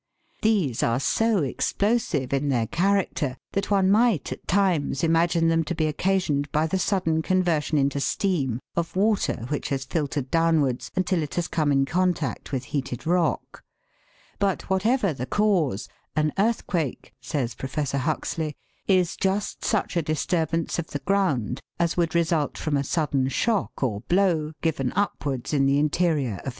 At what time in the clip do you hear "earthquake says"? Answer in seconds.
16.35-17.53